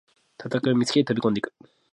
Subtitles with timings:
[0.43, 1.53] 戦いを見つけて飛びこんでいく